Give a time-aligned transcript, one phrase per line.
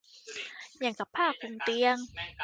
[0.79, 1.97] อย่างกับผ้าคลุมเตียง